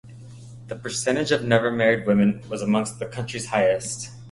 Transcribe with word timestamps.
The 0.65 0.75
percentage 0.75 1.31
of 1.31 1.43
never-married 1.45 2.07
women 2.07 2.41
was 2.49 2.63
among 2.63 2.85
the 2.97 3.05
county's 3.05 3.45
highest. 3.45 4.09